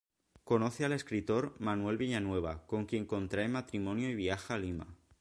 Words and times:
Conoce 0.43 0.83
al 0.83 0.93
escritor 0.93 1.53
Manuel 1.59 1.97
Villanueva, 1.97 2.65
con 2.65 2.87
quien 2.87 3.05
contrae 3.05 3.47
matrimonio 3.49 4.09
y 4.09 4.15
viaja 4.15 4.55
a 4.55 4.57
Lima. 4.57 4.87